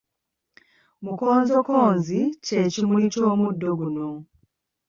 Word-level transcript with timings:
Mukonzokonzi 1.03 2.19
kye 2.45 2.61
kimuli 2.73 3.07
ky’omuddo 3.13 3.69
guno. 3.79 4.07